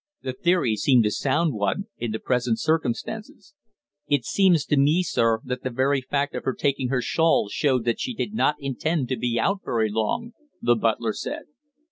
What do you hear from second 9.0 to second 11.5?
to be out very long," the butler said.